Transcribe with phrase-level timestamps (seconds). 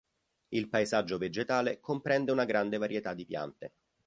[0.49, 3.75] Il paesaggio vegetale comprende una grande varietà di piante.